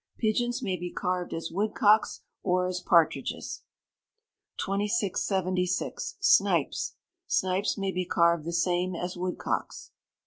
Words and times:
Pigeons 0.17 0.63
may 0.63 0.75
be 0.77 0.89
carved 0.91 1.31
as 1.31 1.51
woodcocks, 1.51 2.21
or 2.41 2.65
as 2.65 2.79
partridges. 2.81 3.61
2676. 4.57 6.15
Snipes. 6.19 6.95
Snipes 7.27 7.77
may 7.77 7.91
be 7.91 8.03
carved 8.05 8.43
the 8.45 8.51
same 8.51 8.95
as 8.95 9.15
woodcocks. 9.15 9.91